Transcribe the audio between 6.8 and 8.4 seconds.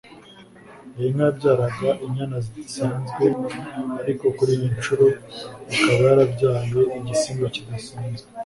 igisimba kidasanzwe